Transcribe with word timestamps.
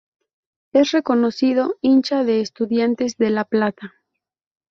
Es 0.73 0.89
reconocido 0.93 1.75
hincha 1.79 2.23
de 2.23 2.41
Estudiantes 2.41 3.17
de 3.17 3.29
La 3.29 3.45
Plata. 3.45 3.93